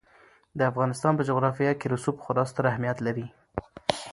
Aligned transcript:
د 0.57 0.59
افغانستان 0.71 1.13
په 1.15 1.23
جغرافیه 1.29 1.73
کې 1.79 1.91
رسوب 1.93 2.15
خورا 2.23 2.43
ستر 2.51 2.63
اهمیت 2.71 2.97
لري. 3.07 3.25